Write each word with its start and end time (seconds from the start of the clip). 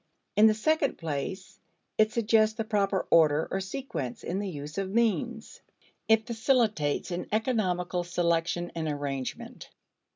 In 0.35 0.47
the 0.47 0.55
second 0.55 0.97
place, 0.97 1.59
it 1.95 2.11
suggests 2.11 2.55
the 2.55 2.63
proper 2.63 3.05
order 3.11 3.47
or 3.51 3.59
sequence 3.61 4.23
in 4.23 4.39
the 4.39 4.49
use 4.49 4.79
of 4.79 4.89
means. 4.89 5.61
It 6.07 6.25
facilitates 6.25 7.11
an 7.11 7.27
economical 7.31 8.03
selection 8.03 8.71
and 8.73 8.87
arrangement. 8.87 9.69